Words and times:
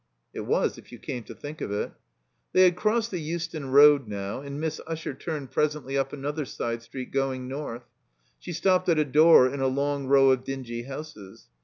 It 0.39 0.47
was, 0.47 0.79
if 0.79 0.91
you 0.91 0.97
came 0.97 1.21
to 1.25 1.35
think 1.35 1.61
of 1.61 1.71
it. 1.71 1.91
^They 2.55 2.63
had 2.63 2.75
crossed 2.75 3.11
the 3.11 3.19
Euston 3.21 3.67
Road 3.69 4.07
now, 4.07 4.41
and 4.41 4.59
Miss 4.59 4.81
Usher 4.87 5.13
turned 5.13 5.51
presently 5.51 5.95
up 5.95 6.11
another 6.11 6.43
side 6.43 6.81
street 6.81 7.11
going 7.11 7.47
north. 7.47 7.83
She 8.39 8.51
stopped 8.51 8.89
at 8.89 8.97
a 8.97 9.05
door 9.05 9.47
in 9.47 9.59
a 9.61 9.67
long 9.67 10.07
row 10.07 10.31
of 10.31 10.43
dingy 10.43 10.81
houses. 10.85 11.49